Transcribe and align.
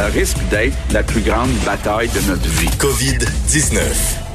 Ça 0.00 0.06
risque 0.06 0.38
d'être 0.48 0.78
la 0.94 1.02
plus 1.02 1.20
grande 1.20 1.50
bataille 1.66 2.08
de 2.08 2.26
notre 2.26 2.48
vie. 2.48 2.70
COVID-19. 2.78 3.80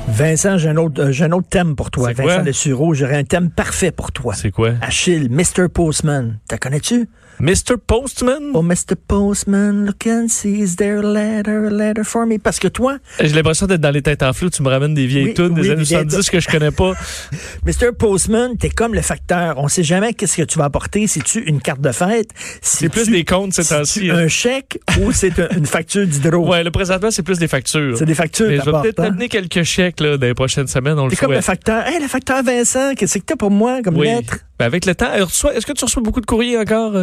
Vincent, 0.09 0.59
j'ai 0.59 0.69
un 0.69 0.77
autre, 0.77 1.01
euh, 1.01 1.11
j'ai 1.11 1.25
un 1.25 1.31
autre 1.31 1.47
thème 1.49 1.75
pour 1.75 1.89
toi. 1.89 2.09
Vincent 2.09 2.21
quoi? 2.21 2.37
Dessureau, 2.43 2.93
j'aurais 2.93 3.17
un 3.17 3.23
thème 3.23 3.49
parfait 3.49 3.89
pour 3.89 4.11
toi. 4.11 4.35
C'est 4.35 4.51
quoi? 4.51 4.73
Achille, 4.81 5.27
Mr. 5.31 5.67
Postman. 5.73 6.37
T'as 6.47 6.59
connais-tu? 6.59 7.09
Mr. 7.39 7.75
Postman? 7.85 8.51
Oh, 8.53 8.61
Mr. 8.63 8.95
Postman, 9.07 9.85
look 9.85 10.07
and 10.07 10.27
see, 10.29 10.61
is 10.61 10.75
there 10.77 10.99
a 10.99 11.01
letter, 11.01 11.65
a 11.65 11.69
letter 11.69 12.03
for 12.05 12.25
me? 12.25 12.37
Parce 12.39 12.59
que 12.59 12.67
toi, 12.69 12.97
J'ai 13.19 13.29
l'impression 13.33 13.67
d'être 13.67 13.81
dans 13.81 13.91
les 13.91 14.01
têtes 14.01 14.23
en 14.23 14.31
flou. 14.33 14.49
Tu 14.49 14.63
me 14.63 14.69
ramènes 14.69 14.93
des 14.93 15.05
vieilles 15.05 15.25
Oui, 15.25 15.33
tunes 15.33 15.47
oui, 15.53 15.61
des 15.61 15.69
années 15.71 15.75
des 15.79 15.83
vieilles 15.83 16.09
70 16.09 16.29
que 16.29 16.39
je 16.39 16.47
connais 16.47 16.71
pas. 16.71 16.93
Mr. 17.65 17.91
Postman, 17.97 18.57
t'es 18.57 18.69
comme 18.69 18.93
le 18.93 19.01
facteur. 19.01 19.55
On 19.57 19.67
sait 19.67 19.83
jamais 19.83 20.13
qu'est-ce 20.13 20.37
que 20.37 20.43
tu 20.43 20.57
vas 20.57 20.65
apporter. 20.65 21.07
Si 21.07 21.19
tu 21.21 21.39
une 21.43 21.59
carte 21.61 21.81
de 21.81 21.91
fête, 21.91 22.29
C'est 22.61 22.89
plus 22.89 23.09
des 23.09 23.25
comptes 23.25 23.53
ces 23.53 23.65
temps-ci. 23.65 24.09
hein? 24.09 24.15
un 24.15 24.27
chèque 24.27 24.79
ou 25.01 25.11
c'est 25.11 25.37
un- 25.39 25.49
une 25.57 25.65
facture 25.65 26.07
d'hydro? 26.07 26.47
Ouais, 26.49 26.63
le 26.63 26.71
présentement, 26.71 27.11
c'est 27.11 27.23
plus 27.23 27.37
des 27.39 27.47
factures. 27.49 27.97
C'est 27.97 28.05
des 28.05 28.15
factures. 28.15 28.47
Mais 28.47 28.57
je 28.59 28.65
vais 28.69 28.81
peut-être 28.81 28.99
hein? 29.01 29.07
amener 29.07 29.27
quelques 29.29 29.63
chèques 29.63 29.99
là, 29.99 30.17
dans 30.17 30.25
les 30.27 30.33
prochaines 30.33 30.67
semaines. 30.67 30.97
On 30.97 31.07
le 31.07 31.15
comme 31.15 31.31
le 31.33 31.41
facteur. 31.41 31.85
Hey, 31.85 31.99
le 32.01 32.07
facteur 32.07 32.43
Vincent, 32.43 32.93
qu'est-ce 32.95 33.17
que 33.17 33.23
t'as 33.25 33.35
pour 33.35 33.51
moi 33.51 33.81
comme 33.83 33.97
Oui. 33.97 34.07
lettre? 34.07 34.37
Ben, 34.57 34.65
avec 34.65 34.85
le 34.85 34.95
temps, 34.95 35.09
euh, 35.13 35.25
est-ce 35.53 35.65
que 35.65 35.73
tu 35.73 35.83
reçois 35.83 36.01
beaucoup 36.01 36.21
de 36.21 36.25
courriers 36.25 36.57
encore? 36.57 36.93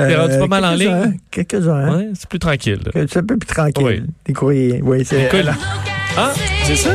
Euh? 0.00 0.08
T'es 0.08 0.16
rendu 0.16 0.38
pas 0.38 0.46
mal 0.46 0.64
en 0.64 0.74
ligne? 0.74 1.18
Quelques-uns. 1.30 1.74
hein. 1.74 1.96
Ouais, 1.96 2.08
c'est 2.14 2.28
plus 2.28 2.38
tranquille. 2.38 2.80
C'est 2.94 3.16
un 3.18 3.22
peu 3.24 3.36
plus 3.36 3.46
tranquille. 3.46 3.84
Oui. 3.84 4.02
Des 4.26 4.32
courriers. 4.32 4.80
Oui, 4.82 5.04
c'est. 5.04 5.30
Alors- 5.30 5.54
Ah, 6.16 6.32
c'est 6.64 6.76
ça? 6.76 6.90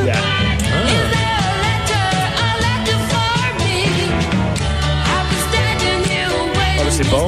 Ah, 6.81 6.83
c'est 6.89 7.09
bon. 7.09 7.25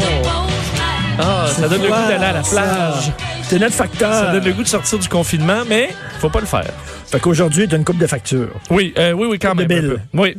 Ah, 1.20 1.46
ça 1.48 1.68
donne 1.68 1.82
le 1.82 1.88
goût 1.88 1.94
d'aller 1.94 2.24
à 2.26 2.34
la 2.34 2.42
plage. 2.42 3.12
C'est 3.44 3.60
notre 3.60 3.76
facteur. 3.76 4.14
Ça 4.14 4.32
donne 4.32 4.44
le 4.46 4.54
goût 4.54 4.64
de 4.64 4.68
sortir 4.68 4.98
du 5.00 5.08
confinement, 5.10 5.64
mais 5.68 5.90
faut 6.20 6.30
pas 6.30 6.40
le 6.40 6.46
faire. 6.46 6.66
Fait 7.06 7.20
qu'aujourd'hui, 7.20 7.68
tu 7.68 7.76
as 7.76 7.78
une 7.78 7.84
coupe 7.84 7.98
de 7.98 8.08
factures. 8.08 8.50
Oui, 8.70 8.94
euh, 8.98 9.12
oui, 9.12 9.28
oui, 9.30 9.40
quand 9.40 9.54
De 9.56 9.64
même. 9.66 9.72
un 9.78 9.82
bill. 9.82 9.90
peu. 10.14 10.20
Oui. 10.20 10.38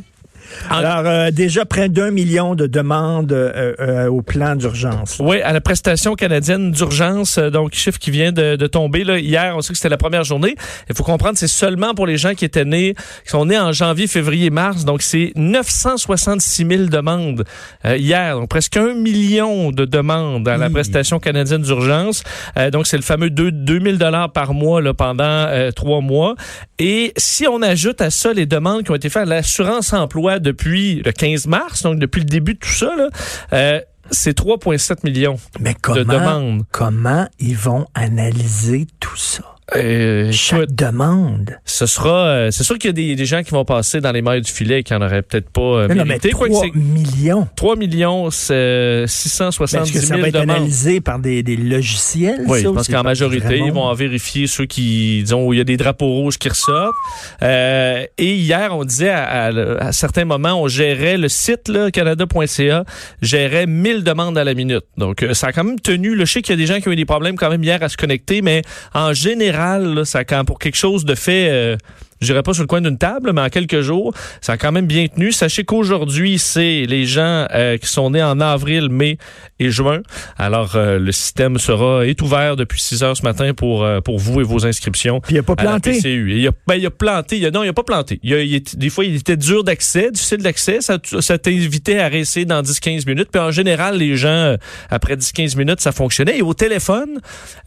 Alors, 0.69 1.03
euh, 1.05 1.31
déjà 1.31 1.65
près 1.65 1.89
d'un 1.89 2.11
million 2.11 2.55
de 2.55 2.67
demandes 2.67 3.31
euh, 3.31 3.73
euh, 3.79 4.07
au 4.07 4.21
plan 4.21 4.55
d'urgence. 4.55 5.17
Oui, 5.19 5.41
à 5.41 5.53
la 5.53 5.61
prestation 5.61 6.15
canadienne 6.15 6.71
d'urgence, 6.71 7.37
euh, 7.37 7.49
donc 7.49 7.73
chiffre 7.73 7.99
qui 7.99 8.11
vient 8.11 8.31
de, 8.31 8.55
de 8.55 8.67
tomber 8.67 9.03
là, 9.03 9.19
hier. 9.19 9.55
On 9.55 9.61
sait 9.61 9.73
que 9.73 9.77
c'était 9.77 9.89
la 9.89 9.97
première 9.97 10.23
journée. 10.23 10.55
Il 10.89 10.95
faut 10.95 11.03
comprendre, 11.03 11.37
c'est 11.37 11.47
seulement 11.47 11.93
pour 11.93 12.07
les 12.07 12.17
gens 12.17 12.33
qui 12.33 12.45
étaient 12.45 12.65
nés, 12.65 12.95
qui 13.23 13.29
sont 13.29 13.45
nés 13.45 13.59
en 13.59 13.71
janvier, 13.71 14.07
février, 14.07 14.49
mars. 14.49 14.85
Donc 14.85 15.01
c'est 15.01 15.31
966 15.35 16.65
000 16.67 16.83
demandes 16.85 17.43
euh, 17.85 17.97
hier, 17.97 18.35
donc 18.35 18.49
presque 18.49 18.77
un 18.77 18.93
million 18.93 19.71
de 19.71 19.85
demandes 19.85 20.47
à 20.47 20.57
la 20.57 20.69
prestation 20.69 21.19
canadienne 21.19 21.61
d'urgence. 21.61 22.23
Euh, 22.57 22.69
donc 22.69 22.87
c'est 22.87 22.97
le 22.97 23.03
fameux 23.03 23.29
2 23.29 23.51
2000 23.51 23.97
dollars 23.97 24.31
par 24.31 24.53
mois 24.53 24.81
là, 24.81 24.93
pendant 24.93 25.23
euh, 25.23 25.71
trois 25.71 26.01
mois. 26.01 26.35
Et 26.79 27.13
si 27.17 27.47
on 27.47 27.61
ajoute 27.61 28.01
à 28.01 28.09
ça 28.09 28.33
les 28.33 28.45
demandes 28.45 28.83
qui 28.83 28.91
ont 28.91 28.95
été 28.95 29.09
faites 29.09 29.23
à 29.23 29.25
l'assurance 29.25 29.93
emploi 29.93 30.39
depuis 30.43 31.01
le 31.03 31.11
15 31.11 31.47
mars, 31.47 31.81
donc 31.83 31.97
depuis 31.99 32.19
le 32.19 32.25
début 32.25 32.53
de 32.53 32.59
tout 32.59 32.69
ça, 32.69 32.95
là, 32.95 33.09
euh, 33.53 33.81
c'est 34.11 34.37
3,7 34.37 34.97
millions 35.03 35.37
Mais 35.59 35.73
comment, 35.81 35.97
de 35.97 36.03
demandes. 36.03 36.63
comment 36.71 37.27
ils 37.39 37.57
vont 37.57 37.87
analyser 37.95 38.85
tout 38.99 39.15
ça? 39.17 39.52
Euh, 39.77 40.29
Chaque 40.31 40.63
écoute, 40.63 40.75
demande. 40.75 41.57
ce 41.63 41.85
sera, 41.85 42.25
euh, 42.27 42.51
c'est 42.51 42.63
sûr 42.65 42.77
qu'il 42.77 42.89
y 42.89 42.91
a 42.91 42.93
des, 42.93 43.15
des 43.15 43.25
gens 43.25 43.43
qui 43.43 43.51
vont 43.51 43.63
passer 43.63 44.01
dans 44.01 44.11
les 44.11 44.21
mailles 44.21 44.41
du 44.41 44.51
filet 44.51 44.81
et 44.81 44.83
qui 44.83 44.93
en 44.93 45.01
auraient 45.01 45.21
peut-être 45.21 45.49
pas 45.49 45.61
euh, 45.61 45.85
Mais 45.87 45.95
non, 45.95 46.01
mais 46.03 46.09
mérité. 46.09 46.31
Quoi 46.31 46.47
que 46.49 46.53
3 46.53 46.65
c'est 46.65 46.75
millions. 46.79 47.47
3 47.55 47.75
millions, 47.77 48.29
c'est 48.29 49.03
Mais 49.03 49.07
670 49.07 49.75
Est-ce 49.89 49.93
que 49.93 49.99
ça 49.99 50.07
000 50.15 50.21
va 50.21 50.27
être 50.27 50.33
demandes. 50.33 50.49
analysé 50.57 50.99
par 50.99 51.19
des, 51.19 51.43
des 51.43 51.55
logiciels? 51.55 52.41
Oui, 52.45 52.59
ça, 52.61 52.67
je 52.67 52.73
pense 52.73 52.87
qu'en 52.89 53.03
majorité, 53.03 53.57
ils 53.59 53.71
vont 53.71 53.83
en 53.83 53.93
vérifier 53.93 54.47
ceux 54.47 54.65
qui, 54.65 55.21
disons, 55.23 55.47
où 55.47 55.53
il 55.53 55.57
y 55.57 55.61
a 55.61 55.65
des 55.65 55.77
drapeaux 55.77 56.07
rouges 56.13 56.37
qui 56.37 56.49
ressortent. 56.49 56.93
Euh, 57.41 58.05
et 58.17 58.35
hier, 58.35 58.75
on 58.75 58.83
disait 58.83 59.09
à, 59.11 59.45
à- 59.45 59.87
à 59.87 59.91
certains 59.93 60.25
moments, 60.25 60.61
on 60.61 60.67
gérait 60.67 61.17
le 61.17 61.29
site 61.29 61.71
canada.ca, 61.93 62.83
gérait 63.21 63.65
1000 63.65 64.03
demandes 64.03 64.37
à 64.37 64.43
la 64.43 64.53
minute. 64.53 64.83
Donc, 64.97 65.23
euh, 65.23 65.33
ça 65.33 65.47
a 65.47 65.51
quand 65.53 65.63
même 65.63 65.79
tenu. 65.79 66.17
Je 66.19 66.25
sais 66.25 66.41
qu'il 66.41 66.51
y 66.53 66.57
a 66.57 66.57
des 66.57 66.65
gens 66.71 66.81
qui 66.81 66.89
ont 66.89 66.91
eu 66.91 66.95
des 66.97 67.05
problèmes 67.05 67.37
quand 67.37 67.49
même 67.49 67.63
hier 67.63 67.81
à 67.81 67.87
se 67.87 67.95
connecter, 67.97 68.41
mais 68.41 68.61
en 68.93 69.13
général, 69.13 69.52
là, 69.53 70.05
ça 70.05 70.25
quand 70.25 70.45
pour 70.45 70.59
quelque 70.59 70.75
chose 70.75 71.05
de 71.05 71.15
fait. 71.15 71.77
Je 72.21 72.27
dirais 72.27 72.43
pas 72.43 72.53
sur 72.53 72.63
le 72.63 72.67
coin 72.67 72.81
d'une 72.81 72.97
table, 72.97 73.31
mais 73.33 73.41
en 73.41 73.49
quelques 73.49 73.81
jours, 73.81 74.13
ça 74.41 74.53
a 74.53 74.57
quand 74.57 74.71
même 74.71 74.85
bien 74.87 75.07
tenu. 75.07 75.31
Sachez 75.31 75.63
qu'aujourd'hui, 75.63 76.39
c'est 76.39 76.85
les 76.87 77.05
gens 77.05 77.47
euh, 77.53 77.77
qui 77.77 77.87
sont 77.87 78.09
nés 78.11 78.23
en 78.23 78.39
avril, 78.39 78.89
mai 78.89 79.17
et 79.59 79.69
juin. 79.69 80.01
Alors, 80.37 80.75
euh, 80.75 80.99
le 80.99 81.11
système 81.11 81.57
sera 81.57 82.05
est 82.05 82.21
ouvert 82.21 82.55
depuis 82.55 82.79
6 82.79 83.03
heures 83.03 83.17
ce 83.17 83.23
matin 83.23 83.53
pour 83.53 83.83
euh, 83.83 84.01
pour 84.01 84.19
vous 84.19 84.41
et 84.41 84.43
vos 84.43 84.65
inscriptions. 84.65 85.19
Puis 85.21 85.33
il 85.33 85.37
n'a 85.37 85.43
pas 85.43 85.55
planté. 85.55 85.91
Il 86.03 86.47
a, 86.47 86.51
ben, 86.67 86.75
il 86.75 86.85
a 86.85 86.89
planté. 86.91 87.37
Il 87.37 87.45
a, 87.45 87.51
non, 87.51 87.63
il 87.63 87.69
a 87.69 87.73
pas 87.73 87.83
planté. 87.83 88.19
Il 88.23 88.33
a- 88.33 88.41
il 88.41 88.55
est- 88.55 88.75
des 88.77 88.89
fois, 88.89 89.05
il 89.05 89.15
était 89.15 89.37
dur 89.37 89.63
d'accès, 89.63 90.11
difficile 90.11 90.39
d'accès. 90.39 90.81
Ça, 90.81 90.97
ça 91.19 91.37
t'invitait 91.37 91.99
à 91.99 92.07
rester 92.07 92.45
dans 92.45 92.61
10-15 92.61 93.05
minutes. 93.05 93.29
Puis 93.31 93.41
en 93.41 93.51
général, 93.51 93.97
les 93.97 94.15
gens, 94.17 94.29
euh, 94.29 94.57
après 94.89 95.15
10-15 95.15 95.55
minutes, 95.57 95.81
ça 95.81 95.91
fonctionnait. 95.91 96.37
Et 96.37 96.41
au 96.41 96.53
téléphone, 96.53 97.19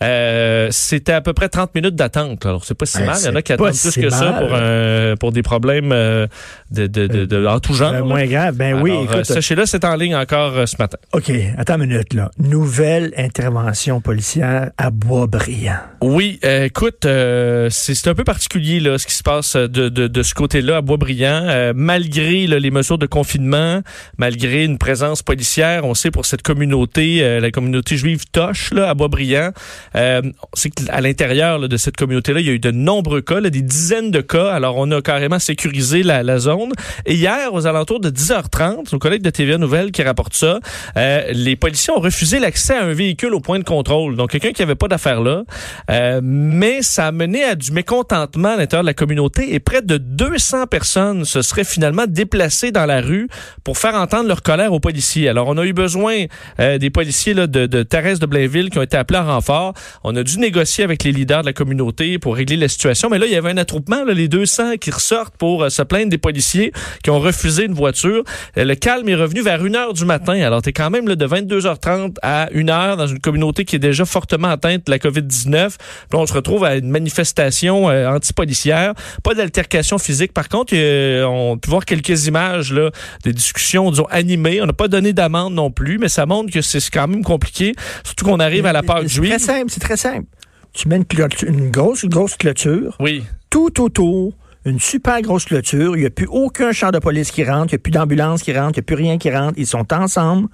euh, 0.03 0.69
c'était 0.71 1.13
à 1.13 1.21
peu 1.21 1.33
près 1.33 1.49
30 1.49 1.75
minutes 1.75 1.95
d'attente. 1.95 2.45
Alors, 2.47 2.65
c'est 2.65 2.75
pas 2.75 2.87
si 2.87 2.99
mal. 3.07 3.17
Il 3.21 3.27
y 3.27 3.29
en 3.29 3.35
a 3.37 3.43
qui 3.43 3.53
attendent 3.53 3.67
plus 3.91 3.95
que 4.03 4.11
ça. 4.11 4.36
Pour, 4.39 4.55
un- 4.55 5.15
pour 5.19 5.33
des 5.33 5.43
problèmes 5.43 5.93
euh, 5.93 6.27
de, 6.71 6.87
de, 6.87 7.07
de, 7.07 7.25
de- 7.25 7.47
en 7.47 7.61
tout 7.61 7.75
genre. 7.75 7.93
Euh, 7.95 8.05
moins 8.05 8.27
grave. 8.27 8.55
Ben 8.57 8.81
oui, 8.81 8.91
Alors, 8.93 9.03
euh, 9.03 9.15
écoute. 9.15 9.25
Sachez-le, 9.25 9.67
c'est 9.67 9.85
en 9.85 9.95
ligne 9.97 10.15
encore 10.17 10.57
euh, 10.57 10.67
ce 10.67 10.77
matin. 10.79 10.99
OK, 11.13 11.31
attends 11.59 11.81
une 11.81 11.89
minute, 11.89 12.15
là. 12.15 12.31
Nouvelle 12.39 13.13
intervention 13.17 14.01
policière 14.01 14.71
à 14.79 14.91
Boisbriand. 14.91 15.79
Oui, 16.01 16.39
euh, 16.45 16.65
écoute, 16.65 17.05
euh, 17.07 17.69
c'est 17.71 17.95
c'est 17.95 18.09
un 18.11 18.15
peu 18.15 18.25
particulier 18.25 18.81
là, 18.81 18.99
ce 18.99 19.07
qui 19.07 19.15
se 19.15 19.23
passe 19.23 19.57
de, 19.57 19.89
de, 19.89 20.07
de 20.07 20.23
ce 20.23 20.35
côté-là 20.35 20.77
à 20.79 20.81
Boisbriand. 20.81 21.43
Euh, 21.47 21.73
malgré 21.75 22.47
là, 22.47 22.59
les 22.59 22.71
mesures 22.71 22.99
de 22.99 23.07
confinement, 23.07 23.81
malgré 24.19 24.65
une 24.65 24.79
présence 24.79 25.23
policière, 25.23 25.85
on 25.85 25.95
sait 25.95 26.11
pour 26.11 26.27
cette 26.27 26.43
communauté, 26.43 27.23
euh, 27.23 27.41
la 27.41 27.51
communauté 27.51 27.97
juive 27.97 28.25
Toche 28.33 28.73
là, 28.73 28.89
à 28.91 28.95
Boisbriand, 28.95 29.51
euh, 29.97 30.23
on 30.25 30.57
sait 30.57 30.71
qu'à 30.71 31.01
l'intérieur 31.01 31.59
là, 31.59 31.69
de 31.69 31.77
cette 31.77 31.97
communauté-là, 31.97 32.41
il 32.41 32.47
y 32.47 32.51
a 32.51 32.53
eu 32.53 32.59
de 32.59 32.71
nombreux 32.71 33.21
cas, 33.23 33.41
là, 33.41 33.51
des 33.51 33.63
dizaines 33.63 34.11
de 34.11 34.21
Alors, 34.35 34.77
on 34.77 34.91
a 34.91 35.01
carrément 35.01 35.39
sécurisé 35.39 36.03
la, 36.03 36.23
la 36.23 36.39
zone. 36.39 36.73
Et 37.05 37.15
hier, 37.15 37.53
aux 37.53 37.67
alentours 37.67 38.01
de 38.01 38.11
10h30, 38.11 38.93
nos 38.93 38.99
collègues 38.99 39.23
de 39.23 39.31
TVA 39.31 39.59
Nouvelle 39.59 39.93
qui 39.93 40.03
rapportent 40.03 40.35
ça, 40.35 40.61
euh, 40.97 41.23
les 41.33 41.57
policiers 41.57 41.93
ont 41.93 42.01
refusé 42.01 42.39
l'accès 42.39 42.77
à 42.77 42.85
un 42.85 42.93
véhicule 42.93 43.35
au 43.35 43.41
point 43.41 43.59
de 43.59 43.65
contrôle. 43.65 44.17
Donc, 44.17 44.31
quelqu'un 44.31 44.53
qui 44.53 44.63
avait 44.63 44.75
pas 44.75 44.89
d'affaires 44.89 45.21
là. 45.21 45.45
Euh, 45.91 46.21
mais 46.23 46.83
ça 46.83 47.07
a 47.07 47.13
mené 47.13 47.45
à 47.45 47.55
du 47.55 47.73
mécontentement 47.73 48.51
à 48.51 48.57
l'intérieur 48.57 48.83
de 48.83 48.89
la 48.89 48.95
communauté 48.95 49.55
et 49.55 49.61
près 49.61 49.83
de 49.83 49.97
200 49.97 50.67
personnes 50.67 51.25
se 51.25 51.43
seraient 51.43 51.65
finalement 51.65 52.05
déplacées 52.07 52.73
dans 52.73 52.87
la 52.87 53.01
rue 53.01 53.29
pour 53.65 53.79
faire 53.79 53.95
entendre 53.95 54.29
leur 54.29 54.43
colère 54.43 54.73
aux 54.73 54.81
policiers. 54.81 55.29
Alors, 55.29 55.49
on 55.49 55.57
a 55.59 55.65
eu 55.65 55.73
besoin 55.73 56.25
euh, 56.61 56.79
des 56.79 56.91
policiers 56.91 57.35
là, 57.35 57.47
de, 57.47 57.67
de 57.67 57.83
Thérèse 57.83 58.19
de 58.19 58.27
Blainville 58.27 58.71
qui 58.71 58.79
ont 58.79 58.83
été 58.83 58.97
appelés 58.97 59.19
en 59.19 59.27
renfort. 59.27 59.75
On 60.05 60.15
a 60.17 60.23
dû 60.23 60.39
négocier 60.39 60.85
avec 60.85 61.05
les 61.05 61.13
leaders 61.13 61.43
de 61.43 61.47
la 61.47 61.53
communauté 61.53 62.19
pour 62.19 62.37
régler 62.37 62.57
la 62.57 62.69
situation. 62.69 63.09
Mais 63.11 63.19
là, 63.19 63.27
il 63.27 63.33
y 63.33 63.37
avait 63.37 63.51
un 63.51 63.57
attroupement, 63.57 64.05
là, 64.05 64.15
les 64.17 64.29
200 64.29 64.77
qui 64.81 64.91
ressortent 64.91 65.37
pour 65.37 65.63
euh, 65.65 65.69
se 65.69 65.83
plaindre 65.83 66.09
des 66.11 66.19
policiers 66.19 66.73
qui 67.05 67.11
ont 67.11 67.21
refusé 67.21 67.65
une 67.65 67.75
voiture. 67.75 68.25
Euh, 68.59 68.65
le 68.65 68.75
calme 68.75 69.09
est 69.09 69.15
revenu 69.15 69.43
vers 69.43 69.63
1h 69.63 69.95
du 69.95 70.05
matin. 70.05 70.35
Alors, 70.43 70.63
tu 70.63 70.71
es 70.71 70.73
quand 70.73 70.91
même 70.91 71.07
là, 71.09 71.15
de 71.15 71.27
22h30 71.27 72.17
à 72.23 72.47
1h 72.53 72.97
dans 72.97 73.07
une 73.07 73.21
communauté 73.21 73.65
qui 73.65 73.77
est 73.77 73.81
déjà 73.81 74.05
fortement 74.05 74.49
atteinte 74.49 74.87
de 74.87 74.91
la 74.91 74.99
COVID-19. 74.99 75.69
Puis 75.77 75.79
on 76.19 76.27
se 76.27 76.33
retrouve 76.33 76.65
à 76.65 76.77
une 76.77 76.89
manifestation 76.91 77.89
euh, 77.91 78.09
antipolicière. 78.09 78.95
Pas 79.23 79.35
d'altercation 79.35 79.99
physique. 79.99 80.33
Par 80.33 80.49
contre, 80.49 80.73
euh, 80.77 81.25
on 81.25 81.59
peut 81.59 81.71
voir 81.71 81.85
quelques 81.85 82.27
images 82.27 82.73
là, 82.73 82.91
des 83.25 83.33
discussions, 83.33 83.91
disons, 83.91 84.07
animées. 84.11 84.61
On 84.63 84.67
n'a 84.67 84.73
pas 84.73 84.89
donné 84.89 85.13
d'amende 85.13 85.55
non 85.55 85.71
plus, 85.71 85.99
mais 85.99 86.09
ça 86.09 86.27
montre 86.27 86.53
que 86.53 86.63
c'est 86.63 86.81
quand 86.91 87.09
même 87.09 87.23
compliqué. 87.25 87.75
Surtout 88.05 88.25
qu'on 88.27 88.41
arrive 88.41 88.67
à 88.67 88.73
la 88.73 88.83
Pâque 88.83 89.03
C'est 89.05 89.09
juive. 89.15 89.31
très 89.31 89.39
simple, 89.39 89.67
c'est 89.69 89.81
très 89.81 89.97
simple. 89.97 90.27
Tu 90.73 90.89
mets 90.89 90.97
une, 90.97 91.05
clôture- 91.05 91.49
une 91.49 91.71
grosse, 91.71 92.05
grosse 92.05 92.37
clôture, 92.37 92.97
Oui. 93.01 93.25
Tout 93.57 93.81
autour, 93.83 94.35
une 94.67 94.79
super 94.79 95.23
grosse 95.23 95.47
clôture. 95.47 95.97
Il 95.97 96.01
n'y 96.01 96.07
a 96.07 96.11
plus 96.11 96.27
aucun 96.31 96.73
char 96.73 96.93
de 96.93 96.99
police 96.99 97.31
qui 97.31 97.43
rentre, 97.43 97.73
il 97.73 97.77
n'y 97.77 97.77
a 97.77 97.79
plus 97.79 97.91
d'ambulance 97.91 98.43
qui 98.43 98.53
rentre, 98.53 98.73
il 98.77 98.81
n'y 98.81 98.81
a 98.81 98.83
plus 98.83 98.97
rien 98.97 99.17
qui 99.17 99.31
rentre. 99.31 99.55
Ils 99.57 99.67
sont 99.67 99.91
ensemble 99.95 100.49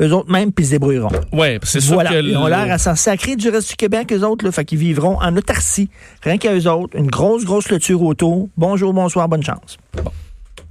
eux 0.00 0.12
autres 0.12 0.28
même, 0.30 0.50
puis 0.52 0.64
ils 0.64 0.68
se 0.68 0.72
débrouilleront. 0.72 1.10
Ouais, 1.32 1.60
c'est 1.62 1.80
sûr 1.80 1.94
Voilà. 1.94 2.10
que 2.10 2.20
Ils 2.20 2.36
ont 2.36 2.46
l'air 2.48 2.72
à 2.72 2.78
s'en 2.78 2.96
sacrer 2.96 3.36
du 3.36 3.48
reste 3.48 3.70
du 3.70 3.76
Québec, 3.76 4.12
eux 4.12 4.24
autres, 4.24 4.44
là. 4.44 4.50
Fait 4.50 4.64
qu'ils 4.64 4.78
vivront 4.78 5.20
en 5.20 5.36
autarcie. 5.36 5.88
Rien 6.22 6.36
qu'à 6.38 6.52
eux 6.52 6.66
autres. 6.68 6.96
Une 6.98 7.06
grosse, 7.06 7.44
grosse 7.44 7.66
clôture 7.68 8.02
autour. 8.02 8.48
Bonjour, 8.56 8.92
bonsoir, 8.92 9.28
bonne 9.28 9.44
chance. 9.44 9.78
Ça, 9.94 10.02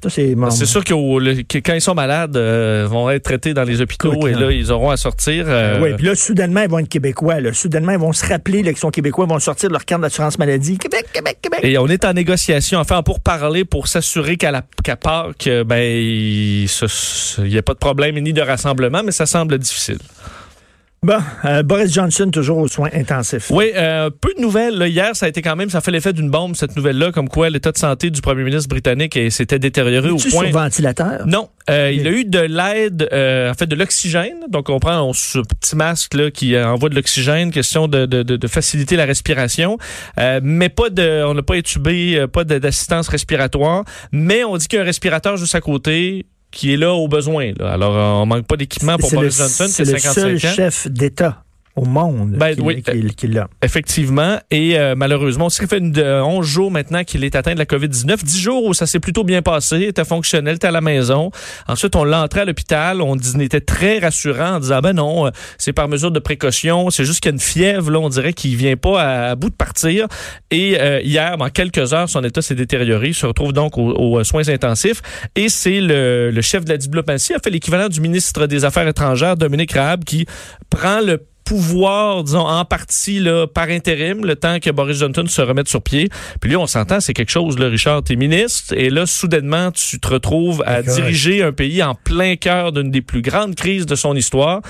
c'est 0.09 0.35
mon- 0.35 0.49
C'est 0.51 0.65
sûr 0.65 0.83
que, 0.83 1.41
que 1.43 1.57
quand 1.57 1.73
ils 1.73 1.81
sont 1.81 1.95
malades, 1.95 2.37
euh, 2.37 2.87
vont 2.89 3.09
être 3.09 3.23
traités 3.23 3.53
dans 3.53 3.63
les 3.63 3.81
hôpitaux 3.81 4.27
et 4.27 4.33
là. 4.33 4.51
ils 4.51 4.71
auront 4.71 4.91
à 4.91 4.97
sortir. 4.97 5.45
euh, 5.47 5.79
Oui, 5.81 5.93
puis 5.95 6.05
là, 6.05 6.15
soudainement, 6.15 6.61
ils 6.61 6.69
vont 6.69 6.79
être 6.79 6.87
Québécois. 6.89 7.39
Là. 7.39 7.51
Soudainement, 7.53 7.91
ils 7.93 7.97
vont 7.99 8.13
se 8.13 8.25
rappeler 8.25 8.61
qu'ils 8.63 8.77
sont 8.77 8.91
Québécois, 8.91 9.25
ils 9.27 9.33
vont 9.33 9.39
sortir 9.39 9.69
de 9.69 9.73
leur 9.73 9.85
carte 9.85 10.01
d'assurance 10.01 10.37
maladie. 10.37 10.77
Québec, 10.77 11.07
Québec, 11.11 11.39
Québec. 11.41 11.59
Et 11.63 11.77
on 11.77 11.87
est 11.87 12.05
en 12.05 12.13
négociation, 12.13 12.79
enfin, 12.79 13.01
pour 13.03 13.19
parler, 13.19 13.65
pour 13.65 13.87
s'assurer 13.87 14.37
qu'à 14.37 14.51
la 14.51 14.61
Pâques, 14.61 15.47
euh, 15.47 15.63
ben, 15.63 15.81
il 15.83 16.67
n'y 17.45 17.57
a 17.57 17.61
pas 17.63 17.73
de 17.73 17.79
problème 17.79 18.17
ni 18.19 18.33
de 18.33 18.41
rassemblement, 18.41 19.01
mais 19.03 19.11
ça 19.11 19.25
semble 19.25 19.57
difficile. 19.57 19.97
Bon, 21.07 21.19
euh, 21.45 21.63
Boris 21.63 21.93
Johnson, 21.93 22.29
toujours 22.31 22.57
aux 22.57 22.67
soins 22.67 22.89
intensifs. 22.93 23.49
Oui, 23.49 23.71
euh, 23.77 24.09
peu 24.09 24.33
de 24.35 24.41
nouvelles. 24.41 24.77
là. 24.77 24.89
hier, 24.89 25.15
ça 25.15 25.27
a 25.27 25.29
été 25.29 25.41
quand 25.41 25.55
même, 25.55 25.69
ça 25.69 25.79
fait 25.79 25.91
l'effet 25.91 26.11
d'une 26.11 26.29
bombe, 26.29 26.53
cette 26.57 26.75
nouvelle-là, 26.75 27.13
comme 27.13 27.29
quoi 27.29 27.49
l'état 27.49 27.71
de 27.71 27.77
santé 27.77 28.09
du 28.09 28.19
premier 28.19 28.43
ministre 28.43 28.67
britannique 28.67 29.17
s'était 29.31 29.57
détérioré 29.57 30.09
au 30.09 30.17
point. 30.17 30.27
sur 30.29 30.49
ventilateur? 30.51 31.25
Non, 31.25 31.47
euh, 31.69 31.93
il 31.95 32.05
a 32.07 32.11
eu 32.11 32.25
de 32.25 32.39
l'aide, 32.39 33.07
euh, 33.13 33.49
en 33.49 33.53
fait, 33.53 33.67
de 33.67 33.75
l'oxygène. 33.77 34.35
Donc, 34.49 34.69
on 34.69 34.79
prend 34.79 34.99
on- 35.01 35.13
ce 35.13 35.39
petit 35.39 35.77
masque 35.77 36.13
là 36.13 36.29
qui 36.29 36.55
euh, 36.55 36.67
envoie 36.67 36.89
de 36.89 36.95
l'oxygène, 36.95 37.51
question 37.51 37.87
de, 37.87 38.05
de, 38.05 38.23
de, 38.23 38.35
de 38.35 38.47
faciliter 38.47 38.97
la 38.97 39.05
respiration, 39.05 39.77
Euh, 40.19 40.41
mais 40.43 40.67
pas 40.67 40.89
de, 40.89 41.23
on 41.25 41.33
n'a 41.35 41.41
pas 41.41 41.55
étubé, 41.55 42.25
pas 42.33 42.43
d'assistance 42.43 43.07
respiratoire, 43.07 43.85
mais 44.11 44.43
on 44.43 44.57
dit 44.57 44.67
qu'il 44.67 44.75
y 44.75 44.79
a 44.79 44.83
un 44.83 44.85
respirateur 44.85 45.37
juste 45.37 45.55
à 45.55 45.61
côté 45.61 46.25
qui 46.57 46.73
est 46.73 46.77
là 46.77 46.91
au 46.93 47.07
besoin. 47.07 47.51
Là. 47.59 47.71
Alors, 47.73 47.95
euh, 47.95 48.23
on 48.23 48.25
manque 48.25 48.47
pas 48.47 48.57
d'équipement 48.57 48.97
pour 48.97 49.09
C'est 49.09 49.15
le- 49.15 49.21
Boris 49.21 49.37
Johnson, 49.37 49.65
C'est 49.69 49.83
a 49.87 49.91
le 49.91 49.97
55 49.99 50.13
seul 50.13 50.35
ans. 50.35 50.55
chef 50.55 50.87
d'État 50.89 51.43
au 51.77 51.85
monde 51.85 52.31
Ben, 52.31 52.55
qui, 52.55 52.61
oui. 52.61 52.83
l'a. 53.23 53.47
Effectivement. 53.61 54.39
Et 54.51 54.77
euh, 54.77 54.95
malheureusement, 54.97 55.49
ça 55.49 55.65
fait 55.67 55.77
une, 55.77 55.91
de, 55.91 56.03
11 56.03 56.45
jours 56.45 56.71
maintenant 56.71 57.03
qu'il 57.03 57.23
est 57.23 57.35
atteint 57.35 57.53
de 57.53 57.59
la 57.59 57.65
COVID-19. 57.65 58.23
10 58.23 58.39
jours 58.39 58.65
où 58.65 58.73
ça 58.73 58.87
s'est 58.87 58.99
plutôt 58.99 59.23
bien 59.23 59.41
passé, 59.43 59.81
était 59.83 60.03
fonctionnel, 60.03 60.55
était 60.55 60.67
à 60.67 60.71
la 60.71 60.81
maison. 60.81 61.31
Ensuite, 61.67 61.95
on 61.95 62.03
l'a 62.03 62.21
entré 62.23 62.41
à 62.41 62.45
l'hôpital. 62.45 63.01
On, 63.01 63.15
on 63.15 63.39
était 63.39 63.61
très 63.61 63.99
rassurant 63.99 64.55
en 64.55 64.59
disant, 64.59 64.79
ben 64.79 64.93
non, 64.93 65.27
euh, 65.27 65.29
c'est 65.59 65.71
par 65.71 65.87
mesure 65.87 66.11
de 66.11 66.19
précaution. 66.19 66.89
C'est 66.89 67.05
juste 67.05 67.19
qu'il 67.21 67.29
y 67.29 67.33
a 67.33 67.35
une 67.35 67.39
fièvre. 67.39 67.91
Là, 67.91 67.99
on 67.99 68.09
dirait 68.09 68.33
qu'il 68.33 68.55
vient 68.55 68.75
pas 68.75 69.01
à, 69.01 69.29
à 69.31 69.35
bout 69.35 69.51
de 69.51 69.55
partir. 69.55 70.07
Et 70.49 70.79
euh, 70.79 70.99
hier, 71.01 71.35
en 71.39 71.49
quelques 71.49 71.93
heures, 71.93 72.09
son 72.09 72.23
état 72.23 72.41
s'est 72.41 72.55
détérioré. 72.55 73.09
Il 73.09 73.15
se 73.15 73.27
retrouve 73.27 73.53
donc 73.53 73.77
aux, 73.77 73.91
aux 73.91 74.23
soins 74.23 74.49
intensifs. 74.49 75.01
Et 75.35 75.47
c'est 75.49 75.79
le, 75.79 76.31
le 76.31 76.41
chef 76.41 76.65
de 76.65 76.69
la 76.71 76.77
diplomatie, 76.77 77.33
a 77.35 77.39
fait 77.39 77.51
l'équivalent 77.51 77.87
du 77.87 78.01
ministre 78.01 78.47
des 78.47 78.65
Affaires 78.65 78.87
étrangères, 78.87 79.37
Dominique 79.37 79.73
Raab, 79.73 80.03
qui 80.03 80.25
prend 80.69 81.01
le 81.01 81.21
pouvoir, 81.47 82.25
disons, 82.25 82.45
en 82.45 82.65
partie, 82.65 83.19
là, 83.19 83.47
par 83.47 83.69
intérim, 83.69 84.25
le 84.25 84.35
temps 84.35 84.59
que 84.59 84.69
Boris 84.69 84.99
Johnson 84.99 85.23
se 85.27 85.41
remette 85.41 85.69
sur 85.69 85.81
pied. 85.81 86.09
Puis 86.41 86.49
lui, 86.49 86.57
on 86.57 86.67
s'entend, 86.67 86.99
c'est 86.99 87.13
quelque 87.13 87.31
chose, 87.31 87.57
là, 87.57 87.69
Richard, 87.69 88.03
t'es 88.03 88.17
ministre, 88.17 88.73
et 88.75 88.89
là, 88.89 89.05
soudainement, 89.05 89.71
tu 89.71 89.97
te 90.01 90.09
retrouves 90.09 90.61
à 90.65 90.81
diriger 90.81 91.43
un 91.43 91.53
pays 91.53 91.81
en 91.81 91.95
plein 91.95 92.35
cœur 92.35 92.73
d'une 92.73 92.91
des 92.91 93.01
plus 93.01 93.21
grandes 93.21 93.55
crises 93.55 93.85
de 93.85 93.95
son 93.95 94.13
histoire. 94.13 94.61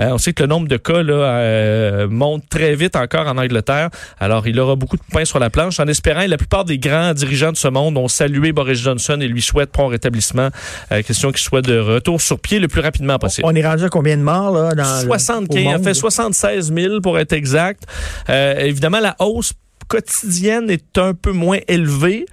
Euh, 0.00 0.10
on 0.10 0.18
sait 0.18 0.32
que 0.32 0.42
le 0.42 0.48
nombre 0.48 0.66
de 0.68 0.76
cas 0.76 1.02
là, 1.02 1.12
euh, 1.14 2.08
monte 2.08 2.42
très 2.48 2.74
vite 2.74 2.96
encore 2.96 3.26
en 3.28 3.38
Angleterre. 3.38 3.90
Alors, 4.18 4.46
il 4.48 4.58
aura 4.58 4.74
beaucoup 4.76 4.96
de 4.96 5.02
pain 5.12 5.24
sur 5.24 5.38
la 5.38 5.50
planche 5.50 5.78
en 5.80 5.86
espérant, 5.86 6.24
la 6.26 6.36
plupart 6.36 6.64
des 6.64 6.78
grands 6.78 7.14
dirigeants 7.14 7.52
de 7.52 7.56
ce 7.56 7.68
monde 7.68 7.96
ont 7.96 8.08
salué 8.08 8.52
Boris 8.52 8.80
Johnson 8.80 9.18
et 9.20 9.28
lui 9.28 9.42
souhaitent 9.42 9.70
prompt 9.72 9.88
rétablissement. 9.88 10.48
Euh, 10.92 11.02
question 11.02 11.30
qu'il 11.30 11.40
soit 11.40 11.62
de 11.62 11.78
retour 11.78 12.20
sur 12.20 12.38
pied 12.40 12.58
le 12.58 12.68
plus 12.68 12.80
rapidement 12.80 13.18
possible. 13.18 13.46
On 13.50 13.54
est 13.54 13.66
rendu 13.66 13.84
à 13.84 13.88
combien 13.88 14.16
de 14.16 14.22
morts 14.22 14.50
là, 14.52 14.74
dans 14.74 14.82
le- 15.00 15.06
75, 15.06 15.56
au 15.56 15.60
il 15.60 15.68
a 15.68 15.72
monde? 15.78 15.84
fait 15.84 15.94
76 15.94 16.72
000 16.74 17.00
pour 17.00 17.18
être 17.18 17.32
exact. 17.32 17.84
Euh, 18.28 18.58
évidemment, 18.60 19.00
la 19.00 19.14
hausse 19.20 19.52
quotidienne 19.88 20.70
est 20.70 20.98
un 20.98 21.14
peu 21.14 21.32
moins 21.32 21.58
élevée, 21.68 22.26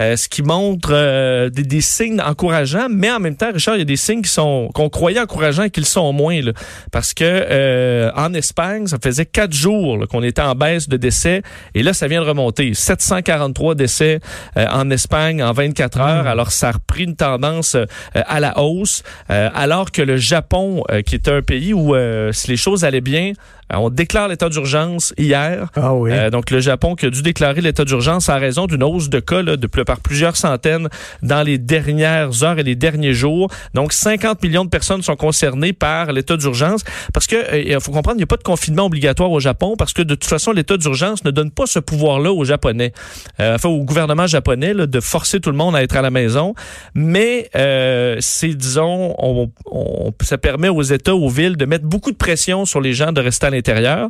euh, 0.00 0.16
ce 0.16 0.28
qui 0.28 0.42
montre 0.42 0.90
euh, 0.92 1.50
des, 1.50 1.62
des 1.62 1.80
signes 1.80 2.20
encourageants, 2.20 2.86
mais 2.90 3.10
en 3.10 3.18
même 3.18 3.36
temps, 3.36 3.50
Richard, 3.52 3.76
il 3.76 3.78
y 3.80 3.82
a 3.82 3.84
des 3.84 3.96
signes 3.96 4.22
qui 4.22 4.30
sont 4.30 4.70
qu'on 4.74 4.88
croyait 4.88 5.18
encourageants 5.20 5.64
et 5.64 5.70
qui 5.70 5.80
le 5.80 5.86
sont 5.86 6.12
moins, 6.12 6.40
là, 6.40 6.52
parce 6.92 7.14
que 7.14 7.24
euh, 7.24 8.10
en 8.14 8.32
Espagne, 8.34 8.86
ça 8.86 8.98
faisait 9.02 9.26
quatre 9.26 9.52
jours 9.52 10.06
qu'on 10.08 10.22
était 10.22 10.42
en 10.42 10.54
baisse 10.54 10.88
de 10.88 10.96
décès, 10.96 11.42
et 11.74 11.82
là, 11.82 11.92
ça 11.92 12.06
vient 12.06 12.22
de 12.22 12.28
remonter. 12.28 12.74
743 12.74 13.74
décès 13.74 14.20
euh, 14.56 14.66
en 14.70 14.90
Espagne 14.90 15.42
en 15.42 15.52
24 15.52 16.00
heures, 16.00 16.26
alors 16.26 16.52
ça 16.52 16.68
a 16.68 16.72
repris 16.72 17.04
une 17.04 17.16
tendance 17.16 17.74
euh, 17.74 17.86
à 18.14 18.40
la 18.40 18.60
hausse, 18.60 19.02
euh, 19.30 19.50
alors 19.54 19.90
que 19.90 20.02
le 20.02 20.16
Japon, 20.16 20.84
euh, 20.90 21.02
qui 21.02 21.14
était 21.14 21.32
un 21.32 21.42
pays 21.42 21.72
où 21.72 21.94
euh, 21.94 22.32
si 22.32 22.48
les 22.48 22.56
choses 22.56 22.84
allaient 22.84 23.00
bien, 23.00 23.32
on 23.74 23.90
déclare 23.90 24.28
l'état 24.28 24.48
d'urgence 24.48 25.12
hier. 25.18 25.68
Ah 25.76 25.94
oui. 25.94 26.10
Euh, 26.12 26.30
donc, 26.30 26.50
le 26.50 26.60
Japon 26.60 26.94
qui 26.94 27.06
a 27.06 27.10
dû 27.10 27.22
déclarer 27.22 27.60
l'état 27.60 27.84
d'urgence 27.84 28.28
en 28.28 28.38
raison 28.38 28.66
d'une 28.66 28.82
hausse 28.82 29.08
de 29.10 29.20
cas 29.20 29.42
là, 29.42 29.56
de 29.56 29.66
plus 29.66 29.84
par 29.84 30.00
plusieurs 30.00 30.36
centaines 30.36 30.88
dans 31.22 31.42
les 31.42 31.58
dernières 31.58 32.42
heures 32.42 32.58
et 32.58 32.62
les 32.62 32.74
derniers 32.76 33.12
jours. 33.12 33.50
Donc, 33.74 33.92
50 33.92 34.42
millions 34.42 34.64
de 34.64 34.70
personnes 34.70 35.02
sont 35.02 35.16
concernées 35.16 35.72
par 35.72 36.12
l'état 36.12 36.36
d'urgence 36.36 36.82
parce 37.12 37.26
que 37.26 37.36
euh, 37.36 37.62
il 37.66 37.80
faut 37.80 37.92
comprendre, 37.92 38.16
il 38.16 38.18
n'y 38.18 38.22
a 38.24 38.26
pas 38.26 38.36
de 38.36 38.42
confinement 38.42 38.86
obligatoire 38.86 39.30
au 39.30 39.40
Japon 39.40 39.74
parce 39.76 39.92
que 39.92 40.02
de 40.02 40.14
toute 40.14 40.24
façon, 40.28 40.52
l'état 40.52 40.76
d'urgence 40.76 41.24
ne 41.24 41.30
donne 41.30 41.50
pas 41.50 41.66
ce 41.66 41.78
pouvoir-là 41.78 42.32
aux 42.32 42.44
Japonais, 42.44 42.92
euh, 43.40 43.54
enfin 43.56 43.68
au 43.68 43.84
gouvernement 43.84 44.26
japonais 44.26 44.74
là, 44.74 44.86
de 44.86 45.00
forcer 45.00 45.40
tout 45.40 45.50
le 45.50 45.56
monde 45.56 45.76
à 45.76 45.82
être 45.82 45.96
à 45.96 46.02
la 46.02 46.10
maison. 46.10 46.54
Mais 46.94 47.48
euh, 47.56 48.16
c'est, 48.20 48.54
disons, 48.54 49.14
on, 49.18 49.50
on- 49.66 50.12
ça 50.22 50.38
permet 50.38 50.68
aux 50.68 50.82
États, 50.82 51.14
aux 51.14 51.28
villes 51.28 51.56
de 51.56 51.64
mettre 51.64 51.84
beaucoup 51.84 52.10
de 52.10 52.16
pression 52.16 52.64
sur 52.64 52.80
les 52.80 52.92
gens 52.92 53.12
de 53.12 53.20
rester 53.20 53.46
à 53.46 53.50
l'intérieur. 53.58 54.08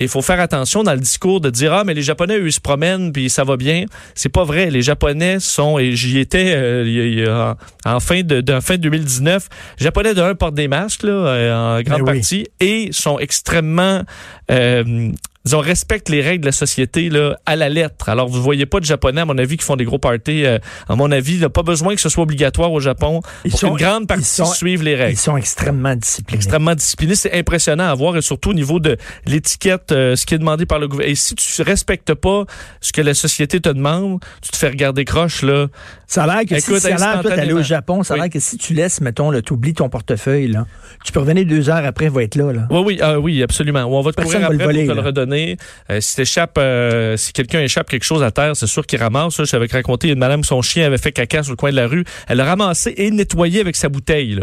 Il 0.00 0.08
faut 0.08 0.22
faire 0.22 0.38
attention 0.38 0.84
dans 0.84 0.92
le 0.92 1.00
discours 1.00 1.40
de 1.40 1.50
dire 1.50 1.72
ah 1.72 1.82
mais 1.84 1.92
les 1.92 2.02
Japonais 2.02 2.38
eux 2.38 2.46
ils 2.46 2.52
se 2.52 2.60
promènent 2.60 3.10
puis 3.12 3.28
ça 3.28 3.42
va 3.42 3.56
bien. 3.56 3.86
C'est 4.14 4.28
pas 4.28 4.44
vrai. 4.44 4.70
Les 4.70 4.82
Japonais 4.82 5.40
sont 5.40 5.78
et 5.78 5.96
j'y 5.96 6.18
étais 6.18 6.54
euh, 6.54 6.84
y 6.86 7.20
y 7.20 7.28
en 7.88 8.00
fin 8.00 8.22
de, 8.22 8.40
de 8.40 8.60
fin 8.60 8.76
2019. 8.76 9.48
Les 9.80 9.84
Japonais 9.84 10.14
d'un 10.14 10.34
portent 10.34 10.54
des 10.54 10.68
masques 10.68 11.02
là 11.02 11.12
euh, 11.12 11.78
en 11.78 11.82
grande 11.82 12.02
Ben 12.02 12.12
oui. 12.12 12.18
partie 12.18 12.46
et 12.60 12.90
sont 12.92 13.18
extrêmement 13.18 14.02
euh, 14.50 15.10
disons, 15.48 15.60
respectent 15.60 16.08
les 16.10 16.20
règles 16.20 16.42
de 16.42 16.46
la 16.46 16.52
société 16.52 17.08
là, 17.08 17.36
à 17.46 17.56
la 17.56 17.68
lettre. 17.68 18.08
Alors, 18.08 18.28
vous 18.28 18.42
voyez 18.42 18.66
pas 18.66 18.80
de 18.80 18.84
Japonais, 18.84 19.22
à 19.22 19.24
mon 19.24 19.38
avis, 19.38 19.56
qui 19.56 19.64
font 19.64 19.76
des 19.76 19.84
gros 19.84 19.98
parties. 19.98 20.44
euh, 20.44 20.58
à 20.88 20.94
mon 20.96 21.10
avis, 21.10 21.34
il 21.34 21.38
n'y 21.38 21.44
a 21.44 21.48
pas 21.50 21.62
besoin 21.62 21.94
que 21.94 22.00
ce 22.00 22.08
soit 22.08 22.22
obligatoire 22.22 22.70
au 22.72 22.80
Japon 22.80 23.20
Ils 23.44 23.50
pour 23.50 23.60
sont- 23.60 23.68
qu'une 23.68 23.76
grande 23.86 24.06
partie 24.06 24.22
ils 24.22 24.26
sont- 24.26 24.44
suive 24.52 24.82
les 24.82 24.94
règles 24.94 25.12
Ils 25.12 25.16
sont 25.18 25.36
extrêmement 25.36 25.94
disciplinés. 25.96 26.36
extrêmement 26.36 26.74
discipliné. 26.74 27.14
C'est 27.14 27.32
impressionnant 27.38 27.88
à 27.88 27.94
voir 27.94 28.16
et 28.16 28.22
surtout 28.22 28.50
au 28.50 28.54
niveau 28.54 28.78
de 28.80 28.96
l'étiquette, 29.26 29.92
euh, 29.92 30.16
ce 30.16 30.26
qui 30.26 30.34
est 30.34 30.38
demandé 30.38 30.66
par 30.66 30.78
le 30.78 30.88
gouvernement. 30.88 31.12
Et 31.12 31.16
si 31.16 31.34
tu 31.34 31.62
respectes 31.62 32.14
pas 32.14 32.44
ce 32.80 32.92
que 32.92 33.00
la 33.00 33.14
société 33.14 33.60
te 33.60 33.68
demande, 33.68 34.20
tu 34.42 34.50
te 34.50 34.56
fais 34.56 34.68
regarder 34.68 35.04
croche, 35.04 35.42
là. 35.42 35.66
Ça 36.06 36.24
a 36.24 36.26
l'air 36.26 36.40
que 36.46 36.54
Écoute, 36.54 36.76
si 36.76 36.80
ça 36.80 36.88
a 36.88 36.90
l'air, 36.90 36.98
toi, 36.98 37.06
d'aller 37.06 37.32
instantanément. 37.32 37.60
au 37.60 37.62
Japon, 37.62 38.02
ça 38.02 38.14
a 38.14 38.16
Oui. 38.16 38.22
l'air 38.22 38.30
que 38.30 38.40
si 38.40 38.56
tu 38.56 38.72
laisses, 38.72 39.00
mettons, 39.02 39.30
tu 39.42 39.52
oublies 39.52 39.74
ton 39.74 39.88
portefeuille, 39.90 40.48
là, 40.48 40.66
tu 41.04 41.12
peux 41.12 41.20
revenir 41.20 41.44
deux 41.44 41.68
heures 41.68 41.84
après, 41.84 42.06
il 42.06 42.10
va 42.10 42.22
être 42.22 42.34
là. 42.36 42.52
là. 42.52 42.66
Oui, 42.70 42.80
oui, 42.86 42.98
ah, 43.02 43.18
oui, 43.20 43.42
absolument. 43.42 43.82
Ou 43.84 43.94
on 43.94 44.00
va 44.00 44.12
te 44.12 44.16
Personne 44.16 44.32
courir 44.42 44.48
va 44.48 44.54
après 44.54 44.58
le 44.58 44.64
voler, 44.64 44.84
pour 44.86 44.94
te 44.94 44.98
le 45.00 45.02
là. 45.04 45.08
Euh, 45.90 46.00
si 46.00 46.16
t'échappes, 46.16 46.58
euh, 46.58 47.16
si 47.16 47.32
quelqu'un 47.32 47.60
échappe 47.60 47.88
quelque 47.88 48.04
chose 48.04 48.22
à 48.22 48.30
terre, 48.30 48.56
c'est 48.56 48.66
sûr 48.66 48.86
qu'il 48.86 49.00
ramasse. 49.00 49.36
Je 49.36 49.50
t'avais 49.50 49.66
raconté, 49.66 50.08
une 50.08 50.18
madame, 50.18 50.44
son 50.44 50.62
chien 50.62 50.86
avait 50.86 50.98
fait 50.98 51.12
caca 51.12 51.42
sur 51.42 51.52
le 51.52 51.56
coin 51.56 51.70
de 51.70 51.76
la 51.76 51.86
rue. 51.86 52.04
Elle 52.28 52.38
l'a 52.38 52.44
ramassé 52.44 52.94
et 52.96 53.10
nettoyé 53.10 53.60
avec 53.60 53.76
sa 53.76 53.88
bouteille. 53.88 54.34
là. 54.36 54.42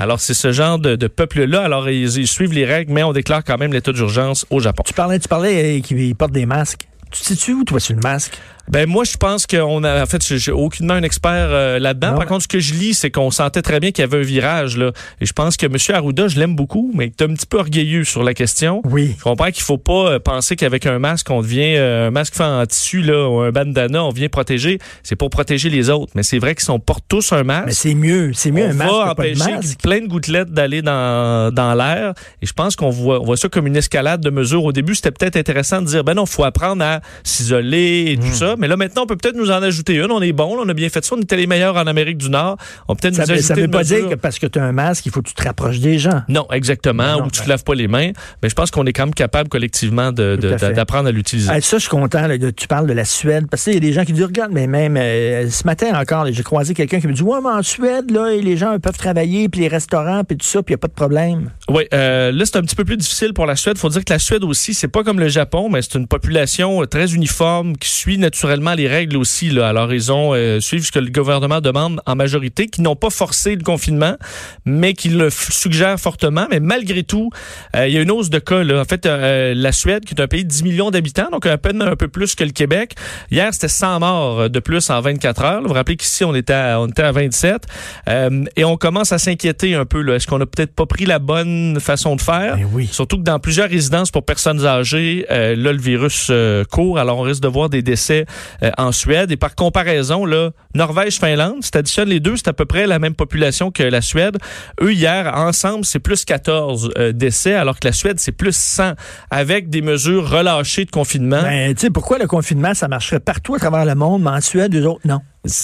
Alors, 0.00 0.20
c'est 0.20 0.34
ce 0.34 0.52
genre 0.52 0.78
de, 0.78 0.96
de 0.96 1.06
peuple-là. 1.06 1.62
Alors, 1.62 1.88
ils, 1.88 2.18
ils 2.18 2.28
suivent 2.28 2.52
les 2.52 2.64
règles, 2.64 2.92
mais 2.92 3.02
on 3.02 3.12
déclare 3.12 3.44
quand 3.44 3.58
même 3.58 3.72
l'état 3.72 3.92
d'urgence 3.92 4.46
au 4.50 4.60
Japon. 4.60 4.82
Tu 4.86 4.94
parlais, 4.94 5.18
tu 5.18 5.28
parlais 5.28 5.78
euh, 5.78 5.80
qu'ils 5.80 6.14
portent 6.14 6.32
des 6.32 6.46
masques. 6.46 6.86
Tu 7.10 7.20
te 7.20 7.26
situes 7.26 7.52
où, 7.52 7.64
toi, 7.64 7.78
sur 7.78 7.94
le 7.94 8.00
masque? 8.00 8.38
Ben 8.70 8.88
moi, 8.88 9.04
je 9.04 9.16
pense 9.16 9.46
qu'on 9.46 9.84
a, 9.84 10.02
en 10.02 10.06
fait, 10.06 10.26
je- 10.26 10.36
j'ai 10.36 10.50
aucunement 10.52 10.94
un 10.94 11.02
expert 11.02 11.30
euh, 11.50 11.78
là-dedans. 11.78 12.14
Par 12.16 12.26
contre, 12.26 12.42
ce 12.44 12.48
que 12.48 12.58
je 12.60 12.74
lis, 12.74 12.94
c'est 12.94 13.10
qu'on 13.10 13.30
sentait 13.30 13.62
très 13.62 13.78
bien 13.78 13.90
qu'il 13.90 14.02
y 14.02 14.04
avait 14.06 14.18
un 14.18 14.22
virage 14.22 14.76
là. 14.76 14.90
Et 15.20 15.26
je 15.26 15.32
pense 15.32 15.56
que 15.56 15.66
M. 15.66 15.76
Arruda, 15.94 16.28
je 16.28 16.38
l'aime 16.38 16.56
beaucoup, 16.56 16.90
mais 16.94 17.10
qu'il 17.10 17.26
est 17.26 17.30
un 17.30 17.34
petit 17.34 17.46
peu 17.46 17.58
orgueilleux 17.58 18.04
sur 18.04 18.22
la 18.24 18.32
question. 18.34 18.80
Oui. 18.84 19.14
Je 19.18 19.22
comprends 19.22 19.50
qu'il 19.50 19.62
faut 19.62 19.78
pas 19.78 20.12
euh, 20.12 20.18
penser 20.18 20.56
qu'avec 20.56 20.86
un 20.86 20.98
masque, 20.98 21.28
on 21.30 21.42
devient 21.42 21.74
euh, 21.76 22.08
un 22.08 22.10
masque 22.10 22.34
fait 22.34 22.42
en 22.44 22.64
tissu 22.66 23.02
là, 23.02 23.28
ou 23.28 23.40
un 23.40 23.50
bandana, 23.50 24.02
on 24.04 24.10
vient 24.10 24.28
protéger. 24.28 24.78
C'est 25.02 25.16
pour 25.16 25.30
protéger 25.30 25.68
les 25.68 25.90
autres. 25.90 26.12
Mais 26.14 26.22
c'est 26.22 26.38
vrai 26.38 26.54
qu'ils 26.54 26.64
sont 26.64 26.78
portent 26.80 27.04
tous 27.08 27.32
un 27.32 27.42
masque. 27.44 27.66
Mais 27.66 27.72
c'est 27.72 27.94
mieux. 27.94 28.32
C'est 28.34 28.50
mieux 28.50 28.64
on 28.64 28.70
un 28.70 28.72
masque 28.74 28.90
va 28.92 29.10
que 29.10 29.16
pas 29.16 29.24
de 29.24 29.30
empêcher 29.32 29.76
plein 29.82 30.00
de 30.00 30.06
gouttelettes 30.06 30.50
d'aller 30.52 30.80
dans, 30.82 31.52
dans 31.52 31.74
l'air. 31.74 32.14
Et 32.42 32.46
je 32.46 32.52
pense 32.52 32.76
qu'on 32.76 32.90
voit, 32.90 33.20
on 33.20 33.24
voit 33.24 33.36
ça 33.36 33.48
comme 33.48 33.66
une 33.66 33.76
escalade 33.76 34.20
de 34.22 34.30
mesures. 34.30 34.64
Au 34.64 34.72
début, 34.72 34.94
c'était 34.94 35.10
peut-être 35.12 35.36
intéressant 35.36 35.82
de 35.82 35.86
dire, 35.86 36.02
ben 36.04 36.14
non, 36.14 36.24
faut 36.26 36.44
apprendre 36.44 36.82
à 36.84 37.00
s'isoler 37.22 38.06
et 38.12 38.16
tout 38.16 38.32
ça. 38.32 38.53
Ça. 38.54 38.60
Mais 38.60 38.68
là, 38.68 38.76
maintenant, 38.76 39.02
on 39.02 39.06
peut 39.06 39.16
peut-être 39.16 39.36
nous 39.36 39.50
en 39.50 39.62
ajouter 39.62 39.94
une. 39.96 40.10
On 40.10 40.22
est 40.22 40.32
bon, 40.32 40.56
là, 40.56 40.62
on 40.64 40.68
a 40.68 40.74
bien 40.74 40.88
fait 40.88 41.04
ça. 41.04 41.14
On 41.16 41.20
était 41.20 41.36
les 41.36 41.46
meilleurs 41.46 41.76
en 41.76 41.86
Amérique 41.86 42.18
du 42.18 42.30
Nord. 42.30 42.56
On 42.88 42.94
peut 42.94 43.00
peut-être 43.02 43.14
Ça 43.16 43.22
nous 43.24 43.32
ne 43.32 43.38
ajouter 43.38 43.54
veut 43.54 43.64
une 43.66 43.70
pas 43.70 43.78
mesure. 43.78 43.98
dire 43.98 44.08
que 44.10 44.14
parce 44.14 44.38
que 44.38 44.46
tu 44.46 44.58
as 44.58 44.64
un 44.64 44.72
masque, 44.72 45.06
il 45.06 45.12
faut 45.12 45.22
que 45.22 45.28
tu 45.28 45.34
te 45.34 45.42
rapproches 45.44 45.78
des 45.80 45.98
gens. 45.98 46.22
Non, 46.28 46.46
exactement. 46.52 47.16
Ou 47.18 47.30
tu 47.30 47.40
ben- 47.40 47.44
te 47.44 47.48
laves 47.50 47.64
pas 47.64 47.74
les 47.74 47.88
mains. 47.88 48.10
Mais 48.42 48.48
je 48.48 48.54
pense 48.54 48.70
qu'on 48.70 48.86
est 48.86 48.92
quand 48.92 49.04
même 49.06 49.14
capable 49.14 49.48
collectivement 49.48 50.12
de- 50.12 50.38
à 50.62 50.72
d'apprendre 50.72 51.08
à 51.08 51.12
l'utiliser. 51.12 51.50
Ah, 51.52 51.60
ça, 51.60 51.76
je 51.78 51.82
suis 51.82 51.90
content. 51.90 52.26
là, 52.26 52.38
de- 52.38 52.50
tu 52.50 52.66
parles 52.68 52.86
de 52.86 52.92
la 52.92 53.04
Suède. 53.04 53.46
Parce 53.50 53.64
qu'il 53.64 53.74
y 53.74 53.76
a 53.76 53.80
des 53.80 53.92
gens 53.92 54.04
qui 54.04 54.12
disent, 54.12 54.24
regarde, 54.24 54.52
mais 54.52 54.66
même 54.66 54.96
euh, 54.96 55.48
ce 55.50 55.64
matin 55.64 55.86
encore, 56.00 56.26
j'ai 56.30 56.42
croisé 56.42 56.74
quelqu'un 56.74 57.00
qui 57.00 57.06
me 57.08 57.12
dit, 57.12 57.22
ouais, 57.22 57.38
mais 57.42 57.50
en 57.50 57.62
Suède, 57.62 58.10
là, 58.10 58.30
les 58.34 58.56
gens 58.56 58.78
peuvent 58.78 58.96
travailler, 58.96 59.48
puis 59.48 59.60
les 59.62 59.68
restaurants, 59.68 60.22
puis 60.24 60.36
tout 60.36 60.46
ça, 60.46 60.62
puis 60.62 60.72
il 60.72 60.76
n'y 60.76 60.78
a 60.80 60.82
pas 60.82 60.88
de 60.88 60.92
problème. 60.94 61.50
Oui, 61.68 61.84
euh, 61.92 62.30
là 62.32 62.44
c'est 62.46 62.56
un 62.56 62.62
petit 62.62 62.76
peu 62.76 62.84
plus 62.84 62.96
difficile 62.96 63.32
pour 63.34 63.46
la 63.46 63.56
Suède. 63.56 63.78
Faut 63.78 63.88
dire 63.88 64.04
que 64.04 64.12
la 64.12 64.18
Suède 64.18 64.44
aussi, 64.44 64.74
c'est 64.74 64.88
pas 64.88 65.02
comme 65.02 65.18
le 65.18 65.28
Japon, 65.28 65.68
mais 65.70 65.82
c'est 65.82 65.94
une 65.98 66.06
population 66.06 66.82
euh, 66.82 66.86
très 66.86 67.12
uniforme 67.14 67.76
qui 67.76 67.88
suit 67.88 68.18
naturellement 68.18 68.43
les 68.76 68.88
règles 68.88 69.16
aussi. 69.16 69.50
Là. 69.50 69.68
Alors 69.68 69.92
ils 69.92 70.12
ont 70.12 70.32
euh, 70.34 70.60
suivent 70.60 70.84
ce 70.84 70.92
que 70.92 70.98
le 70.98 71.10
gouvernement 71.10 71.60
demande 71.60 72.00
en 72.06 72.16
majorité, 72.16 72.68
qui 72.68 72.82
n'ont 72.82 72.96
pas 72.96 73.10
forcé 73.10 73.54
le 73.54 73.62
confinement, 73.62 74.16
mais 74.64 74.94
qui 74.94 75.08
le 75.08 75.30
suggèrent 75.30 75.98
fortement. 75.98 76.46
Mais 76.50 76.60
malgré 76.60 77.02
tout, 77.02 77.30
euh, 77.76 77.86
il 77.86 77.94
y 77.94 77.98
a 77.98 78.02
une 78.02 78.10
hausse 78.10 78.30
de 78.30 78.38
cas. 78.38 78.62
Là. 78.62 78.80
En 78.80 78.84
fait, 78.84 79.06
euh, 79.06 79.54
la 79.54 79.72
Suède, 79.72 80.04
qui 80.04 80.14
est 80.14 80.20
un 80.20 80.28
pays 80.28 80.44
de 80.44 80.50
10 80.50 80.64
millions 80.64 80.90
d'habitants, 80.90 81.28
donc 81.30 81.46
à 81.46 81.58
peine 81.58 81.82
un 81.82 81.96
peu 81.96 82.08
plus 82.08 82.34
que 82.34 82.44
le 82.44 82.50
Québec. 82.50 82.94
Hier, 83.30 83.52
c'était 83.52 83.68
100 83.68 84.00
morts 84.00 84.50
de 84.50 84.60
plus 84.60 84.90
en 84.90 85.00
24 85.00 85.44
heures. 85.44 85.62
Vous 85.62 85.68
vous 85.68 85.74
rappelez 85.74 85.96
qu'ici, 85.96 86.24
on 86.24 86.34
était 86.34 86.52
à, 86.52 86.80
on 86.80 86.88
était 86.88 87.02
à 87.02 87.12
27. 87.12 87.66
Euh, 88.08 88.44
et 88.56 88.64
on 88.64 88.76
commence 88.76 89.12
à 89.12 89.18
s'inquiéter 89.18 89.74
un 89.74 89.84
peu. 89.84 90.06
Est-ce 90.14 90.26
qu'on 90.26 90.40
a 90.40 90.46
peut-être 90.46 90.74
pas 90.74 90.86
pris 90.86 91.06
la 91.06 91.18
bonne 91.18 91.78
façon 91.80 92.16
de 92.16 92.20
faire? 92.20 92.58
Oui. 92.72 92.88
Surtout 92.90 93.18
que 93.18 93.22
dans 93.22 93.38
plusieurs 93.38 93.68
résidences 93.68 94.10
pour 94.10 94.24
personnes 94.24 94.64
âgées, 94.64 95.26
euh, 95.30 95.56
là, 95.56 95.72
le 95.72 95.80
virus 95.80 96.28
euh, 96.30 96.64
court. 96.64 96.98
Alors, 96.98 97.18
on 97.18 97.22
risque 97.22 97.42
de 97.42 97.48
voir 97.48 97.68
des 97.68 97.82
décès 97.82 98.26
euh, 98.62 98.70
en 98.78 98.92
Suède. 98.92 99.30
Et 99.30 99.36
par 99.36 99.54
comparaison, 99.54 100.24
là, 100.24 100.50
Norvège-Finlande, 100.74 101.62
si 101.62 101.70
additionnes 101.76 102.08
les 102.08 102.20
deux, 102.20 102.36
c'est 102.36 102.48
à 102.48 102.52
peu 102.52 102.64
près 102.64 102.86
la 102.86 102.98
même 102.98 103.14
population 103.14 103.70
que 103.70 103.82
la 103.82 104.00
Suède. 104.00 104.38
Eux, 104.80 104.92
hier, 104.92 105.32
ensemble, 105.34 105.84
c'est 105.84 105.98
plus 105.98 106.24
14 106.24 106.90
euh, 106.96 107.12
décès, 107.12 107.54
alors 107.54 107.78
que 107.78 107.86
la 107.86 107.92
Suède, 107.92 108.18
c'est 108.18 108.32
plus 108.32 108.56
100, 108.56 108.92
avec 109.30 109.70
des 109.70 109.82
mesures 109.82 110.28
relâchées 110.28 110.84
de 110.84 110.90
confinement. 110.90 111.42
Ben, 111.42 111.74
tu 111.74 111.82
sais, 111.82 111.90
pourquoi 111.90 112.18
le 112.18 112.26
confinement, 112.26 112.74
ça 112.74 112.88
marcherait 112.88 113.20
partout 113.20 113.54
à 113.54 113.58
travers 113.58 113.84
le 113.84 113.94
monde, 113.94 114.22
mais 114.22 114.30
en 114.30 114.40
Suède, 114.40 114.74
eux 114.74 114.86
autres, 114.86 115.06
non. 115.06 115.20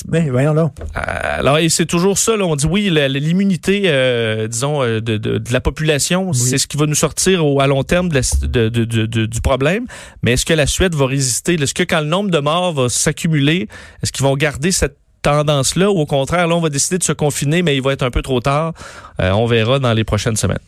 Ben, 0.07 0.31
voyons 0.31 0.55
donc. 0.55 0.73
Euh, 0.97 1.01
Alors, 1.39 1.57
et 1.59 1.69
c'est 1.71 1.87
toujours 1.87 2.19
ça, 2.19 2.37
là, 2.37 2.45
on 2.45 2.55
dit 2.55 2.67
oui, 2.67 2.91
l'immunité, 2.91 3.85
euh, 3.87 4.47
disons, 4.47 4.83
euh, 4.83 5.01
de, 5.01 5.17
de- 5.17 5.39
de 5.39 5.53
la 5.53 5.61
population, 5.61 6.33
c'est 6.35 6.59
ce 6.59 6.67
qui 6.67 6.77
va 6.77 6.85
nous 6.87 6.95
sortir 6.95 7.47
au, 7.47 7.61
à 7.61 7.67
long 7.67 7.83
terme 7.83 8.11
de 8.11 8.15
la- 8.17 8.47
de- 8.49 8.69
de- 8.69 8.85
de- 8.85 9.07
de- 9.07 9.27
du 9.27 9.41
problème. 9.41 9.87
Mais 10.23 10.33
est-ce 10.33 10.45
que 10.45 10.53
la 10.53 10.67
Suède 10.67 10.95
va 10.95 11.07
résister? 11.07 11.55
Est-ce 11.55 11.73
que 11.75 11.83
quand 11.83 12.01
le 12.01 12.07
nombre 12.07 12.31
de 12.31 12.39
morts 12.39 12.73
va 12.75 12.89
s'accumuler, 12.91 13.69
est-ce 14.03 14.13
qu'ils 14.13 14.25
vont 14.25 14.37
garder 14.37 14.71
cette 14.71 14.99
tendance-là 15.23 15.91
ou 15.91 15.99
au 15.99 16.07
contraire, 16.07 16.47
là, 16.47 16.55
on 16.55 16.61
va 16.61 16.69
décider 16.69 16.99
de 16.99 17.05
se 17.05 17.13
confiner, 17.13 17.63
mais 17.63 17.77
il 17.77 17.83
va 17.83 17.93
être 17.93 18.03
un 18.03 18.11
peu 18.11 18.23
trop 18.23 18.41
tard. 18.41 18.73
Euh, 19.21 19.31
on 19.33 19.47
verra 19.47 19.79
dans 19.79 19.93
les 19.93 20.05
prochaines 20.05 20.37
semaines. 20.37 20.59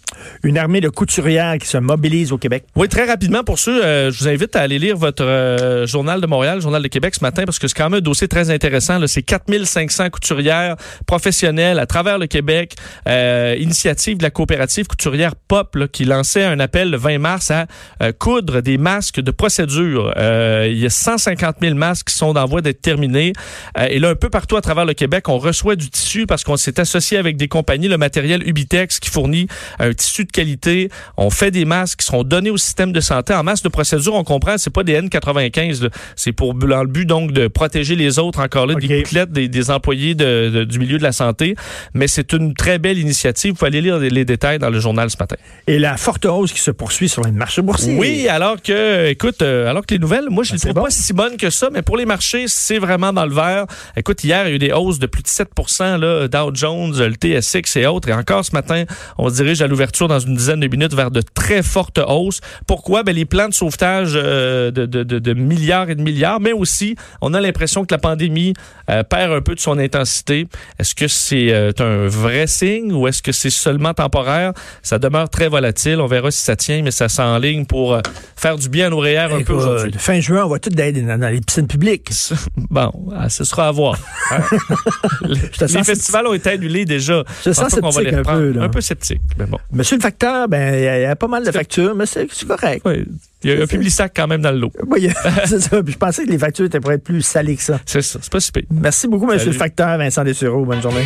Une 0.42 0.58
armée 0.58 0.80
de 0.80 0.88
couturières 0.88 1.58
qui 1.58 1.66
se 1.66 1.78
mobilise 1.78 2.32
au 2.32 2.38
Québec. 2.38 2.64
Oui, 2.76 2.88
très 2.88 3.06
rapidement, 3.06 3.44
pour 3.44 3.58
ceux, 3.58 3.84
euh, 3.84 4.10
je 4.10 4.18
vous 4.18 4.28
invite 4.28 4.54
à 4.56 4.60
aller 4.60 4.78
lire 4.78 4.96
votre 4.96 5.24
euh, 5.24 5.86
Journal 5.86 6.20
de 6.20 6.26
Montréal, 6.26 6.60
Journal 6.60 6.82
de 6.82 6.88
Québec 6.88 7.14
ce 7.14 7.24
matin, 7.24 7.44
parce 7.44 7.58
que 7.58 7.66
c'est 7.66 7.76
quand 7.76 7.90
même 7.90 7.98
un 7.98 8.02
dossier 8.02 8.28
très 8.28 8.50
intéressant. 8.50 9.04
C'est 9.06 9.22
4500 9.22 10.10
couturières 10.10 10.76
professionnelles 11.06 11.78
à 11.78 11.86
travers 11.86 12.18
le 12.18 12.26
Québec. 12.26 12.76
Euh, 13.08 13.56
initiative 13.58 14.18
de 14.18 14.22
la 14.22 14.30
coopérative 14.30 14.86
couturière 14.86 15.34
POP 15.36 15.76
là, 15.76 15.88
qui 15.88 16.04
lançait 16.04 16.44
un 16.44 16.60
appel 16.60 16.90
le 16.90 16.96
20 16.96 17.18
mars 17.18 17.50
à 17.50 17.66
euh, 18.02 18.12
coudre 18.12 18.60
des 18.60 18.78
masques 18.78 19.20
de 19.20 19.30
procédure. 19.30 20.12
Euh, 20.16 20.68
il 20.70 20.78
y 20.78 20.86
a 20.86 20.90
150 20.90 21.56
000 21.60 21.74
masques 21.74 22.08
qui 22.08 22.14
sont 22.14 22.36
en 22.36 22.46
voie 22.46 22.60
d'être 22.60 22.80
terminés. 22.80 23.32
Euh, 23.78 23.86
et 23.90 23.98
là, 23.98 24.10
un 24.10 24.14
peu 24.14 24.30
partout 24.42 24.56
à 24.56 24.60
travers 24.60 24.84
le 24.84 24.92
Québec, 24.92 25.28
on 25.28 25.38
reçoit 25.38 25.76
du 25.76 25.88
tissu 25.88 26.26
parce 26.26 26.42
qu'on 26.42 26.56
s'est 26.56 26.80
associé 26.80 27.16
avec 27.16 27.36
des 27.36 27.46
compagnies, 27.46 27.86
le 27.86 27.96
matériel 27.96 28.42
Ubitex 28.48 28.98
qui 28.98 29.08
fournit 29.08 29.46
un 29.78 29.92
tissu 29.94 30.24
de 30.24 30.32
qualité. 30.32 30.88
On 31.16 31.30
fait 31.30 31.52
des 31.52 31.64
masques 31.64 32.00
qui 32.00 32.06
seront 32.06 32.24
donnés 32.24 32.50
au 32.50 32.56
système 32.56 32.90
de 32.90 32.98
santé. 33.00 33.34
En 33.34 33.44
masque 33.44 33.62
de 33.62 33.68
procédure, 33.68 34.14
on 34.14 34.24
comprend, 34.24 34.58
c'est 34.58 34.72
pas 34.72 34.82
des 34.82 35.00
N95. 35.00 35.84
là. 35.84 35.90
C'est 36.16 36.32
pour 36.32 36.54
dans 36.54 36.82
le 36.82 36.88
but 36.88 37.06
donc 37.06 37.30
de 37.30 37.46
protéger 37.46 37.94
les 37.94 38.18
autres 38.18 38.40
encore 38.40 38.66
là, 38.66 38.74
des 38.74 38.88
gouttelettes 38.88 39.30
des, 39.30 39.46
des 39.46 39.70
employés 39.70 40.16
de- 40.16 40.50
de- 40.52 40.64
du 40.64 40.80
milieu 40.80 40.98
de 40.98 41.04
la 41.04 41.12
santé. 41.12 41.54
Mais 41.94 42.08
c'est 42.08 42.32
une 42.32 42.52
très 42.54 42.80
belle 42.80 42.98
initiative. 42.98 43.52
Vous 43.52 43.58
pouvez 43.58 43.68
aller 43.68 43.80
lire 43.80 43.98
les, 44.00 44.10
les 44.10 44.24
détails 44.24 44.58
dans 44.58 44.70
le 44.70 44.80
journal 44.80 45.08
ce 45.08 45.16
matin. 45.20 45.36
Et 45.68 45.78
la 45.78 45.96
forte 45.96 46.24
hausse 46.24 46.52
qui 46.52 46.60
se 46.60 46.72
poursuit 46.72 47.08
sur 47.08 47.22
les 47.22 47.30
marchés 47.30 47.62
boursiers. 47.62 47.96
Oui, 47.96 48.26
alors 48.26 48.60
que, 48.60 49.06
écoute, 49.08 49.40
euh, 49.42 49.70
alors 49.70 49.86
que 49.86 49.94
les 49.94 50.00
nouvelles, 50.00 50.26
moi, 50.30 50.42
je 50.42 50.50
Ah, 50.50 50.54
les 50.54 50.58
c'est 50.58 50.66
trouve 50.70 50.74
bon. 50.80 50.84
pas 50.86 50.90
si 50.90 51.12
bonnes 51.12 51.36
que 51.36 51.50
ça, 51.50 51.68
mais 51.72 51.82
pour 51.82 51.96
les 51.96 52.06
marchés, 52.06 52.46
c'est 52.48 52.78
vraiment 52.78 53.12
dans 53.12 53.24
le 53.24 53.32
vert. 53.32 53.66
Écoute, 53.96 54.24
hier, 54.32 54.46
il 54.46 54.48
y 54.48 54.52
a 54.52 54.54
eu 54.54 54.58
des 54.58 54.72
hausses 54.72 54.98
de 54.98 55.06
plus 55.06 55.22
de 55.22 55.28
7 55.28 55.50
là, 55.98 56.28
Dow 56.28 56.50
Jones, 56.54 56.94
le 56.96 57.14
TSX 57.14 57.76
et 57.76 57.86
autres. 57.86 58.08
Et 58.08 58.12
encore 58.14 58.44
ce 58.44 58.52
matin, 58.52 58.84
on 59.18 59.28
se 59.28 59.34
dirige 59.34 59.60
à 59.60 59.66
l'ouverture 59.66 60.08
dans 60.08 60.18
une 60.18 60.34
dizaine 60.34 60.60
de 60.60 60.68
minutes 60.68 60.94
vers 60.94 61.10
de 61.10 61.20
très 61.20 61.62
fortes 61.62 62.00
hausses. 62.06 62.40
Pourquoi? 62.66 63.02
Ben, 63.02 63.14
les 63.14 63.24
plans 63.24 63.48
de 63.48 63.54
sauvetage 63.54 64.12
euh, 64.14 64.70
de, 64.70 64.86
de, 64.86 65.02
de, 65.02 65.18
de 65.18 65.34
milliards 65.34 65.90
et 65.90 65.94
de 65.94 66.02
milliards, 66.02 66.40
mais 66.40 66.52
aussi, 66.52 66.96
on 67.20 67.34
a 67.34 67.40
l'impression 67.40 67.84
que 67.84 67.92
la 67.92 67.98
pandémie 67.98 68.54
euh, 68.90 69.02
perd 69.02 69.32
un 69.32 69.42
peu 69.42 69.54
de 69.54 69.60
son 69.60 69.78
intensité. 69.78 70.46
Est-ce 70.78 70.94
que 70.94 71.08
c'est 71.08 71.52
euh, 71.52 71.72
un 71.80 72.06
vrai 72.06 72.46
signe 72.46 72.92
ou 72.92 73.06
est-ce 73.08 73.22
que 73.22 73.32
c'est 73.32 73.50
seulement 73.50 73.92
temporaire? 73.92 74.52
Ça 74.82 74.98
demeure 74.98 75.28
très 75.28 75.48
volatile. 75.48 76.00
On 76.00 76.06
verra 76.06 76.30
si 76.30 76.40
ça 76.40 76.56
tient, 76.56 76.82
mais 76.82 76.90
ça 76.90 77.08
s'enligne 77.08 77.66
pour 77.66 77.98
faire 78.36 78.56
du 78.56 78.68
bien 78.68 78.86
à 78.86 78.90
nos 78.90 78.98
REER 78.98 79.32
un 79.32 79.42
peu 79.42 79.52
aujourd'hui. 79.52 79.92
fin 79.98 80.20
juin, 80.20 80.44
on 80.44 80.48
va 80.48 80.58
tout 80.58 80.70
dans 80.70 81.28
les 81.30 81.40
piscines 81.40 81.66
publiques. 81.66 82.10
Bon, 82.70 82.90
ah, 83.14 83.28
ce 83.28 83.44
sera 83.44 83.68
à 83.68 83.70
voir. 83.70 83.98
Les 85.60 85.68
sens 85.68 85.86
festivals 85.86 86.26
ont 86.26 86.34
été 86.34 86.50
annulés 86.50 86.84
déjà. 86.84 87.24
Je 87.44 87.52
sens 87.52 87.74
va 87.74 87.90
sceptique 87.90 88.12
les 88.12 88.18
un 88.18 88.22
peu, 88.22 88.50
là. 88.52 88.62
Un 88.64 88.68
peu 88.68 88.80
sceptique, 88.80 89.20
mais 89.38 89.46
bon. 89.46 89.58
Monsieur 89.72 89.96
le 89.96 90.02
facteur, 90.02 90.48
ben, 90.48 90.74
il 90.74 90.84
y, 90.84 90.86
a- 90.88 90.98
il 90.98 91.02
y 91.02 91.06
a 91.06 91.16
pas 91.16 91.28
mal 91.28 91.44
de 91.44 91.50
factures, 91.50 91.94
mais 91.94 92.06
c'est 92.06 92.26
correct. 92.46 92.84
Ouais, 92.86 93.04
il 93.44 93.50
y 93.50 93.54
a 93.54 93.62
un 93.62 93.66
Publisac 93.66 94.12
quand 94.14 94.26
même 94.28 94.42
dans 94.42 94.52
le 94.52 94.58
lot. 94.58 94.72
Oui, 94.86 95.08
c'est 95.46 95.60
ça. 95.60 95.82
Puis 95.82 95.92
je 95.94 95.98
pensais 95.98 96.24
que 96.24 96.30
les 96.30 96.38
factures 96.38 96.66
étaient 96.66 96.80
pour 96.80 96.92
être 96.92 97.04
plus 97.04 97.22
salées 97.22 97.56
que 97.56 97.62
ça. 97.62 97.80
C'est 97.86 98.02
ça, 98.02 98.18
c'est 98.22 98.32
pas 98.32 98.40
si 98.40 98.52
pire. 98.52 98.62
Merci 98.70 99.08
beaucoup, 99.08 99.26
Monsieur 99.26 99.50
le 99.50 99.56
facteur, 99.56 99.98
Vincent 99.98 100.24
Dessureau. 100.24 100.64
Bonne 100.64 100.82
journée. 100.82 101.04